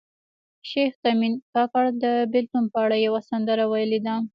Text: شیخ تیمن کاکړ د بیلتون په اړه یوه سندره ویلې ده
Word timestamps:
شیخ 0.69 0.91
تیمن 1.03 1.33
کاکړ 1.53 1.85
د 2.03 2.05
بیلتون 2.33 2.63
په 2.73 2.77
اړه 2.85 2.95
یوه 3.07 3.21
سندره 3.29 3.63
ویلې 3.71 3.99
ده 4.05 4.15